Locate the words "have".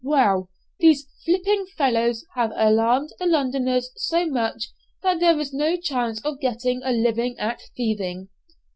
2.33-2.51